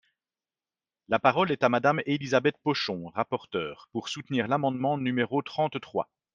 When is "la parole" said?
1.09-1.51